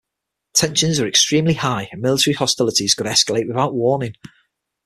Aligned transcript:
Tensions 0.53 0.99
are 0.99 1.07
extremely 1.07 1.53
high 1.53 1.87
and 1.91 2.01
military 2.01 2.33
hostilities 2.33 2.95
could 2.95 3.05
escalate 3.05 3.47
without 3.47 3.75
warning. 3.75 4.15